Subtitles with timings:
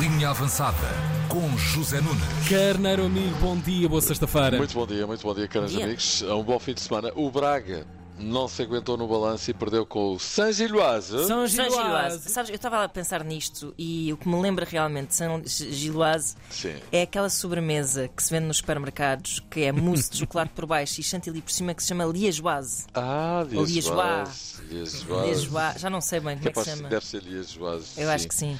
[0.00, 0.76] Linha Avançada
[1.28, 2.22] com José Nunes.
[2.48, 4.56] Carneiro amigo, bom dia, boa sexta-feira.
[4.56, 5.84] Muito bom dia, muito bom dia, caros dia.
[5.84, 6.22] amigos.
[6.22, 7.12] Um bom fim de semana.
[7.14, 7.86] O Braga
[8.18, 11.26] não se aguentou no balanço e perdeu com o Saint-Gilloise.
[11.26, 11.48] São São.
[11.48, 12.30] Giloase.
[12.30, 16.34] Sabes, eu estava a pensar nisto e o que me lembra realmente de São Giloase
[16.48, 16.76] Sim.
[16.90, 21.00] é aquela sobremesa que se vende nos supermercados que é mousse de chocolate por baixo
[21.00, 22.86] e chantilly por cima que se chama liégeoise.
[22.94, 23.44] Ah.
[23.50, 24.62] Liégeoise.
[24.70, 25.78] Liégeoise.
[25.78, 26.88] Já não sei bem como é que se chama.
[26.88, 28.00] Deve ser Liégeoise.
[28.00, 28.58] Eu acho que sim.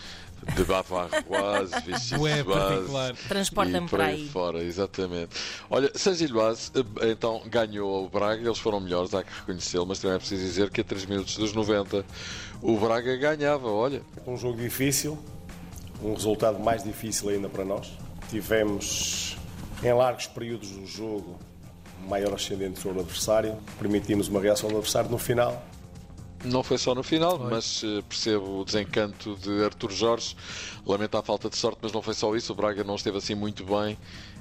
[0.55, 1.75] De Bavaroise,
[2.17, 3.29] Bué Vichysoise.
[3.29, 5.31] Transporta-me E por para aí fora, exatamente.
[5.71, 10.17] Olha, Saint-Gilloise eh, então ganhou o Braga, eles foram melhores, há que reconhecê-lo, mas também
[10.17, 12.05] é preciso dizer que a 3 minutos dos 90
[12.61, 14.03] o Braga ganhava, olha.
[14.27, 15.19] Um jogo difícil,
[16.03, 17.91] um resultado mais difícil ainda para nós.
[18.29, 19.37] Tivemos
[19.83, 21.39] em largos períodos do jogo
[22.09, 25.65] maior ascendente sobre o adversário, permitimos uma reação do adversário no final.
[26.45, 30.37] Não foi só no final, mas eh, percebo o desencanto de Artur Jorge.
[30.87, 32.53] Lamento a falta de sorte, mas não foi só isso.
[32.53, 33.97] O Braga não esteve assim muito bem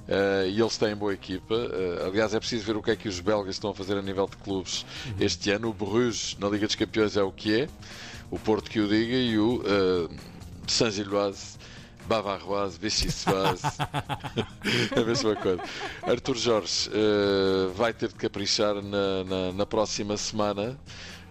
[0.08, 1.56] eh, e eles têm boa equipa.
[1.56, 4.02] Eh, aliás, é preciso ver o que é que os belgas estão a fazer a
[4.02, 4.86] nível de clubes
[5.20, 5.70] este ano.
[5.70, 7.70] O Bruges na Liga dos Campeões é o que é,
[8.30, 10.16] o Porto que o diga e o eh,
[10.67, 11.58] Saint-Gilloise.
[12.08, 13.64] Bavaroise, Vichysoise,
[14.96, 15.62] a mesma coisa.
[16.04, 20.78] Artur Jorge eh, vai ter de caprichar na, na, na próxima semana,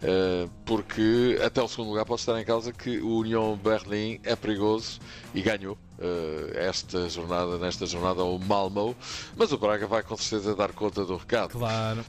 [0.03, 4.35] eh, porque até o segundo lugar pode estar em causa que o União Berlim é
[4.35, 4.99] perigoso
[5.35, 8.97] e ganhou eh, esta jornada, nesta jornada o Malmo,
[9.37, 11.51] mas o Braga vai com certeza dar conta do recado.
[11.51, 12.05] Claro.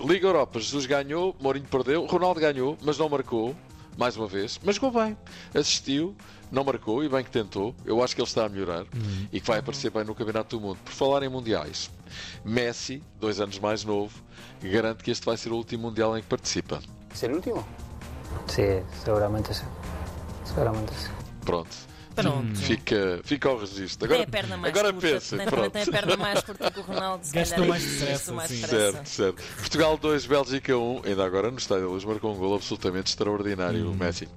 [0.00, 3.54] Liga Europa, Jesus ganhou, Mourinho perdeu, Ronaldo ganhou, mas não marcou,
[3.96, 5.16] mais uma vez, mas jogou bem,
[5.54, 6.16] assistiu,
[6.50, 7.74] não marcou e bem que tentou.
[7.84, 8.84] Eu acho que ele está a melhorar
[9.32, 10.78] e que vai aparecer bem no Campeonato do Mundo.
[10.84, 11.90] Por falar em Mundiais,
[12.44, 14.22] Messi, dois anos mais novo,
[14.62, 16.80] garante que este vai ser o último Mundial em que participa.
[17.12, 17.64] ¿Es el último?
[18.48, 19.64] Sí, seguramente sí.
[20.44, 21.08] Seguramente sí.
[21.44, 21.93] Pronto.
[22.14, 22.56] Pronto.
[22.56, 24.06] Fica, fica ao registro.
[24.08, 25.70] Tem Agora, a perna mais agora curta, pensa, tem, pronto.
[25.70, 27.26] tem a perna mais curta que o Ronaldo.
[27.26, 28.32] se Gastou calhar, mais e depressa.
[28.66, 29.42] Certo, certo.
[29.56, 31.02] Portugal 2, Bélgica 1.
[31.04, 34.28] Ainda agora no Estádio da Luz marcou um gol absolutamente extraordinário, o Messi.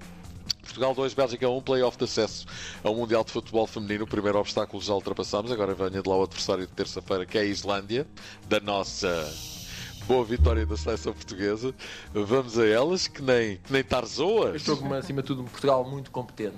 [0.62, 2.46] Portugal 2, Bélgica 1, playoff de acesso
[2.84, 4.04] ao Mundial de Futebol Feminino.
[4.04, 5.52] O primeiro obstáculo já ultrapassámos.
[5.52, 8.06] Agora venha de lá o adversário de terça-feira, que é a Islândia,
[8.48, 9.08] da nossa
[10.06, 11.74] boa vitória da seleção portuguesa.
[12.14, 14.56] Vamos a elas, que nem, que nem Eu Tarzoas.
[14.56, 16.56] estou com, acima de tudo, um Portugal muito competente.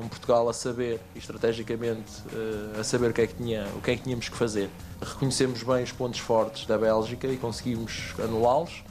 [0.00, 3.90] Um Portugal a saber, estrategicamente, eh, a saber o que, é que tinha, o que
[3.90, 4.70] é que tínhamos que fazer.
[5.00, 8.82] Reconhecemos bem os pontos fortes da Bélgica e conseguimos anulá-los.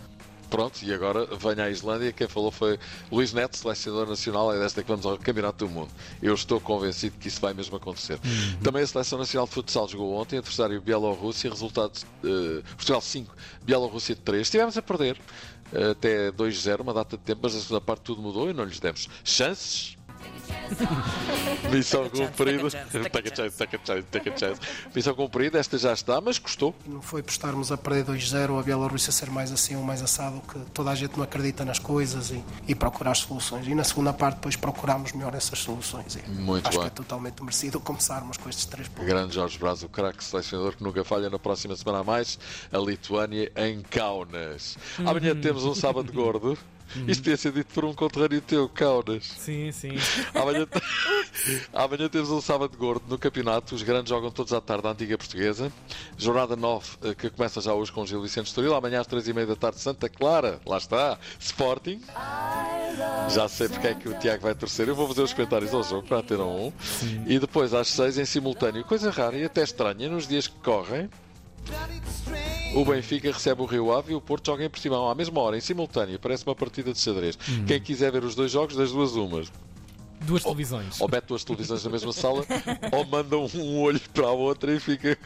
[0.50, 2.12] Pronto, e agora venha à Islândia.
[2.12, 2.80] Quem falou foi
[3.12, 4.54] Luís Neto, selecionador nacional.
[4.54, 5.90] É desta que vamos ao Campeonato do Mundo.
[6.22, 8.20] Eu estou convencido que isso vai mesmo acontecer.
[8.64, 14.16] Também a Seleção Nacional de Futsal jogou ontem, adversário Bielorrússia, resultado eh, Portugal 5, Bielorrússia
[14.16, 14.42] 3.
[14.42, 15.18] Estivemos a perder
[15.72, 18.64] eh, até 2-0, uma data de tempo, mas a segunda parte tudo mudou e não
[18.64, 19.99] lhes demos chances.
[21.72, 22.64] Missão cumprida.
[24.94, 26.76] Missão cumprida, esta já está, mas custou.
[26.86, 30.42] Não foi por estarmos a perder 2-0 a Bielorrússia ser mais assim ou mais assado
[30.42, 33.68] que toda a gente não acredita nas coisas e, e procurar as soluções.
[33.68, 36.16] E na segunda parte depois procuramos melhor essas soluções.
[36.16, 36.88] E Muito acho bem.
[36.88, 39.06] que é totalmente merecido começarmos com estes três pontos.
[39.06, 42.40] Grande Jorge Braz, o craque selecionador que nunca falha na próxima semana a mais,
[42.72, 44.78] a Lituânia em Kaunas.
[45.00, 46.58] Amanhã temos um sábado gordo.
[47.08, 49.26] Isto podia ser dito por um conterrâneo teu, Kaunas.
[49.38, 49.92] Sim, sim.
[50.34, 50.68] Amanhã,
[51.74, 53.76] amanhã temos um sábado gordo no campeonato.
[53.76, 55.72] Os grandes jogam todos à tarde, a antiga portuguesa.
[56.18, 58.74] Jornada 9, eh, que começa já hoje com o Gil Vicente Estoril.
[58.74, 60.60] Amanhã às 3h30 da tarde, Santa Clara.
[60.66, 61.18] Lá está.
[61.40, 62.02] Sporting.
[63.30, 64.88] Já sei porque é que o Tiago vai torcer.
[64.88, 66.72] Eu vou fazer os comentários ao jogo para ter um.
[67.28, 68.84] E depois às 6 em simultâneo.
[68.84, 71.10] Coisa rara e até estranha nos dias que correm.
[72.74, 75.58] O Benfica recebe o Rio Ave e o Porto joga em Portimão à mesma hora,
[75.58, 76.20] em simultâneo.
[76.20, 77.38] Parece uma partida de xadrez.
[77.68, 79.52] Quem quiser ver os dois jogos, das duas umas.
[80.22, 81.00] Duas televisões.
[81.02, 82.46] Ou mete duas televisões na mesma sala,
[82.92, 85.18] ou manda um olho para a outra e fica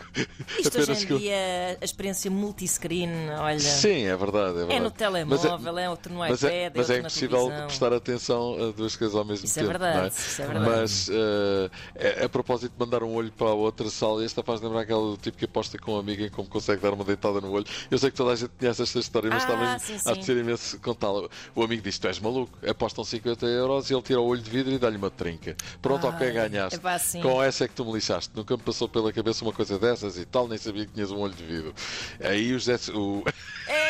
[0.59, 1.17] Isto hoje em com.
[1.17, 3.09] dia, a experiência multiscreen,
[3.39, 3.59] olha.
[3.59, 4.49] Sim, é verdade.
[4.49, 4.73] É, verdade.
[4.73, 7.67] É no telemóvel, Mas é, outro no mas iPad, é, é mas é impossível televisão.
[7.67, 9.71] prestar atenção a duas coisas ao mesmo Isso é tempo.
[9.71, 10.07] verdade, não é?
[10.07, 10.69] isso é verdade.
[10.69, 14.61] Mas eh, é- a propósito de mandar um olho para a outra sala, esta faz
[14.61, 17.41] lembrar aquele do tipo que aposta com um amigo em como consegue dar uma deitada
[17.41, 17.65] no olho.
[17.89, 20.35] Eu sei que toda a gente conhece esta história, mas Ah, está mesmo sim, a
[20.39, 21.27] imenso contá-la.
[21.55, 24.49] O amigo diz: Tu és maluco, apostam 50 euros e ele tira o olho de
[24.49, 25.55] vidro e dá-lhe uma trinca.
[25.81, 26.75] Pronto, ok, Ai, ganhaste.
[26.75, 27.21] epá, sim.
[27.21, 28.31] Com essa é que tu me lixaste.
[28.35, 31.19] Nunca me passou pela cabeça uma coisa dessas e tal, nem sabia que tinhas um
[31.19, 31.73] olho de vidro.
[32.19, 32.75] Aí o José.
[32.93, 33.23] O...
[33.67, 33.82] É,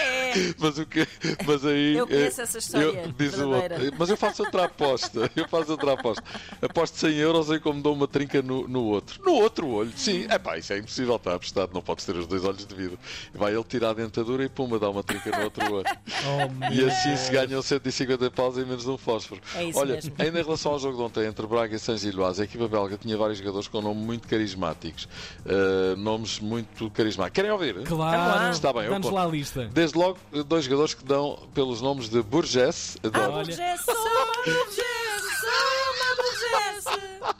[0.58, 1.08] Mas o que.
[1.46, 1.96] Mas aí.
[1.98, 3.76] Eu conheço eh, essa história eu- diz o verdadeira.
[3.84, 3.96] outro.
[4.00, 5.32] Mas eu faço outra aposta.
[5.36, 6.24] Eu faço outra aposta.
[6.62, 9.22] Aposto 100 euros em como dou uma trinca no, no outro.
[9.24, 10.26] No outro olho, sim.
[10.30, 11.72] É pá, isso é impossível, está apostado.
[11.74, 12.98] Não podes ter os dois olhos de vida.
[13.34, 15.86] Vai ele tirar a dentadura e puma, dá uma trinca no outro olho.
[16.26, 19.42] Oh, E assim se ganham 150 paus em menos de um fósforo.
[19.56, 20.14] É isso Olha, mesmo.
[20.20, 22.98] ainda em relação ao jogo de ontem entre Braga e San Gilloise, a equipa belga
[22.98, 25.08] tinha vários jogadores com nomes muito carismáticos.
[25.46, 27.36] Uh, nomes muito carismáticos.
[27.36, 27.84] Querem ouvir?
[27.84, 28.52] Claro.
[28.52, 29.10] Está bem, eu conto.
[29.12, 29.70] lá a lista.
[29.74, 33.46] Desde logo, dois jogadores que dão pelos nomes de Burgess, adoro, Olha.
[33.46, 36.44] Burgess, soma, Burgess, soma, Burgess.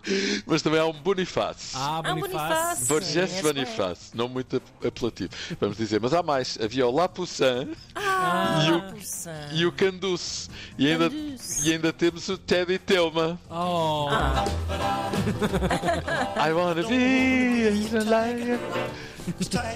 [0.46, 1.72] mas também há um Boniface.
[1.76, 2.38] Ah, Ah, Bonifácio.
[2.40, 2.86] Bonifácio.
[2.88, 6.00] Burgess Esse Boniface, não muito ap- apelativo, vamos dizer.
[6.02, 6.58] Mas há mais.
[6.62, 9.30] Havia o Lapoussin Ah, e, o, Poussin.
[9.54, 10.50] e o Canduce.
[10.78, 11.68] E ainda, Canduce.
[11.70, 13.40] e ainda temos o Teddy Thelma.
[13.50, 14.08] Oh,
[16.38, 17.72] I wanna be a
[18.04, 18.60] lion.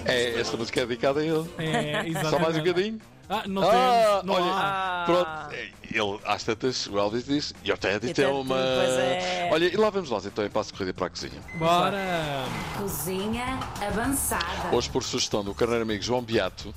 [0.06, 1.50] É, esta música é dedicada a ele.
[1.58, 2.30] é, exatamente.
[2.30, 3.02] Só mais um bocadinho.
[3.30, 4.24] Ah, não Ah, temos.
[4.26, 5.04] Não olha, há.
[5.06, 8.56] Pronto, ele às tantas, o Elvis diz, e o Teddy tem uma.
[8.56, 9.50] pois é.
[9.52, 11.42] Olha, e lá vamos nós então em passo de corrida para a cozinha.
[11.56, 12.46] Bora.
[12.78, 14.74] Cozinha avançada.
[14.74, 16.74] Hoje, por sugestão do carneiro amigo João Beato,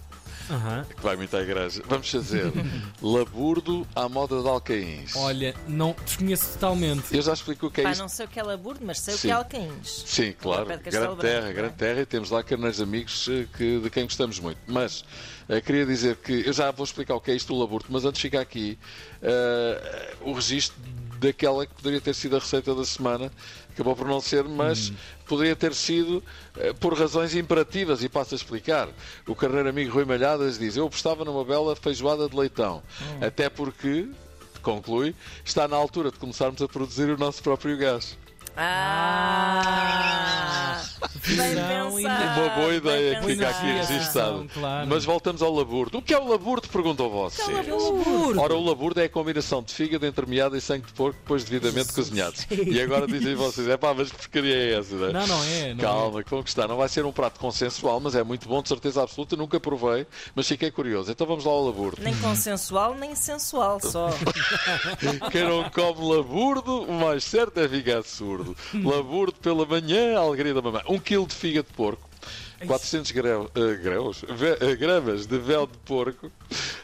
[0.51, 0.85] Aham.
[0.85, 2.53] que vai muito à igreja, vamos fazer
[3.01, 5.15] laburdo à moda de alcaíns.
[5.17, 7.15] Olha, não desconheço totalmente.
[7.15, 8.01] Eu já explico o que é Pá, isto.
[8.01, 9.29] não sei o que é laburdo, mas sei o Sim.
[9.29, 10.05] que é alcaíns.
[10.07, 10.67] Sim, claro.
[10.67, 11.53] Grande Branco, terra, não é?
[11.53, 14.59] grande terra e temos lá carneiros amigos eh, que, de quem gostamos muito.
[14.67, 15.05] Mas
[15.51, 18.05] eh, queria dizer que eu já vou explicar o que é isto do laburto, mas
[18.05, 18.79] antes fica aqui
[19.21, 20.79] eh, o registro
[21.19, 23.33] daquela que poderia ter sido a receita da semana,
[23.69, 24.93] acabou por não ser, mas
[25.27, 26.23] poderia ter sido
[26.57, 28.89] eh, por razões imperativas e passo a explicar.
[29.27, 32.83] O carneiro amigo Rui Malhadas diz: Eu apostava numa bela feijoada de leitão,
[33.21, 34.09] até porque.
[34.63, 38.19] Conclui, está na altura de começarmos a produzir o nosso próprio gás.
[38.57, 40.41] Ah!
[42.37, 44.49] Uma boa ideia que fica aqui é, registado.
[44.53, 44.89] claro.
[44.89, 45.99] Mas voltamos ao laburdo.
[45.99, 46.69] O que é o laburdo?
[46.69, 47.49] Perguntam vocês.
[48.37, 51.93] Ora, o laburdo é a combinação de fígado, entremeado e sangue de porco, depois devidamente
[51.93, 52.47] cozinhados.
[52.51, 54.95] E agora dizem vocês, é pá, mas que porcaria é essa?
[54.95, 55.13] não é?
[55.13, 55.75] Não, não é.
[55.75, 56.69] Não Calma, que vão gostar.
[56.69, 59.37] Não vai ser um prato consensual, mas é muito bom, de certeza absoluta.
[59.37, 61.11] Nunca provei, mas fiquei curioso.
[61.11, 62.03] Então vamos lá ao laburdo.
[62.03, 64.11] Nem consensual, nem sensual, só.
[65.31, 68.40] Quem não come laburdo, o mais certo é ficar surdo.
[68.75, 70.83] Laburdo pela manhã, a alegria da mamãe.
[70.89, 72.11] Um quilo de fígado de porco.
[72.67, 74.23] 400 grau, eh, graus,
[74.61, 76.31] eh, gramas de véu de porco,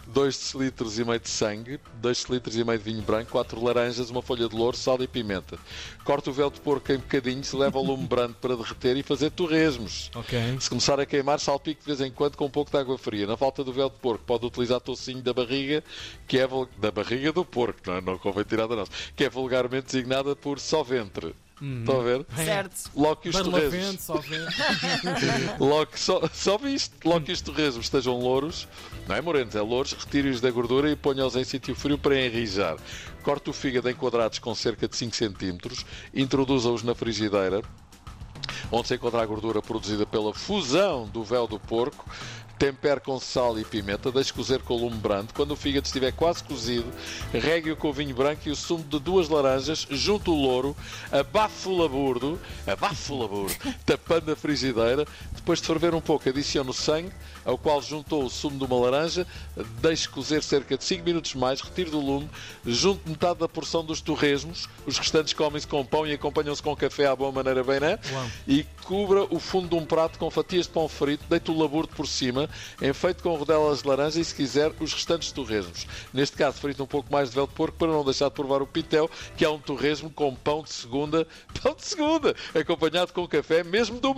[0.06, 4.08] 2 litros e meio de sangue, 2 litros e meio de vinho branco, 4 laranjas,
[4.08, 5.58] uma folha de louro, sal e pimenta.
[6.02, 9.30] Corta o véu de porco em bocadinhos, leva ao lume brando para derreter e fazer
[9.30, 10.10] torresmos.
[10.14, 10.56] Ok.
[10.58, 13.26] Se começar a queimar, salpique de vez em quando com um pouco de água fria.
[13.26, 15.84] Na falta do véu de porco, pode utilizar tocinho da barriga,
[16.26, 16.48] que é
[16.78, 18.00] da barriga do porco, não, é?
[18.00, 21.34] não convém tirar da nossa, que é vulgarmente designada por só ventre.
[21.60, 22.26] Estão a ver?
[22.36, 22.90] certo.
[22.94, 24.20] Logo que os torresmos, só
[25.58, 28.68] logo só, só viste, logo que os torresmos estejam louros,
[29.08, 32.76] não é morenos, é louros, retire-os da gordura e ponha-os em sítio frio para enrijar.
[33.22, 35.58] Corte o fígado em quadrados com cerca de 5 cm,
[36.14, 37.62] introduza-os na frigideira,
[38.70, 42.08] onde se encontra a gordura produzida pela fusão do véu do porco.
[42.58, 45.34] Tempere com sal e pimenta, deixe cozer com lume brando.
[45.34, 46.90] Quando o fígado estiver quase cozido,
[47.32, 50.74] regue-o com o vinho branco e o sumo de duas laranjas, junto o louro,
[51.12, 53.54] abafe o laburdo, abafe o laburdo,
[53.84, 55.06] tapando a frigideira.
[55.34, 57.12] Depois de ferver um pouco, adicione o sangue,
[57.44, 59.26] ao qual juntou o sumo de uma laranja,
[59.80, 62.28] deixe cozer cerca de 5 minutos mais, retire do lume,
[62.64, 67.06] junte metade da porção dos torresmos, os restantes comem-se com pão e acompanham-se com café
[67.06, 67.98] à boa maneira bem, né?
[68.48, 71.94] E cubra o fundo de um prato com fatias de pão frito, deite o laburdo
[71.94, 72.45] por cima,
[72.82, 75.86] enfeite com rodelas de laranja e, se quiser, os restantes torresmos.
[76.12, 78.60] Neste caso, frite um pouco mais de véu de porco para não deixar de provar
[78.62, 81.26] o pitel, que é um torresmo com pão de segunda,
[81.62, 84.16] pão de segunda, acompanhado com café, mesmo do.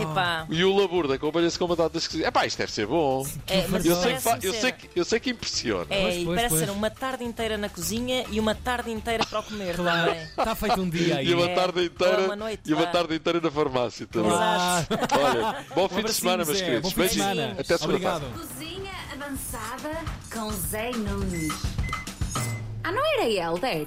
[0.00, 0.46] Epá.
[0.48, 3.26] E o laburdo acompanha-se com batatas que Epá, isto deve ser bom.
[3.46, 5.86] É, Eu sei, que eu, sei que, eu sei que impressiona.
[5.90, 6.60] É, Pois, e pois, parece pois.
[6.66, 10.12] ser uma tarde inteira na cozinha e uma tarde inteira para o comer Claro.
[10.12, 11.28] Está feito um dia aí.
[11.28, 14.30] E uma É, tarde ou inteira uma noite, e uma tarde inteira na farmácia também.
[14.32, 16.64] Olha, bom fim de semana, meus Zé.
[16.64, 16.92] queridos.
[16.92, 17.29] Beijinhos.
[17.34, 17.56] Semana.
[17.60, 18.16] Até segunda-feira.
[18.16, 18.48] Obrigado.
[18.48, 19.90] Cozinha avançada
[20.32, 21.52] com Zé Nunes.
[22.82, 23.78] Ah, não era Helder?